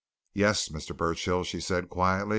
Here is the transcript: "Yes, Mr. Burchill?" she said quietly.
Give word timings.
"Yes, 0.33 0.69
Mr. 0.69 0.97
Burchill?" 0.97 1.43
she 1.43 1.61
said 1.61 1.87
quietly. 1.87 2.29